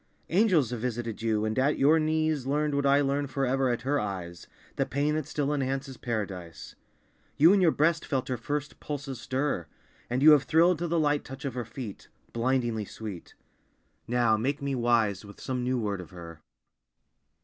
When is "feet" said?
11.65-12.07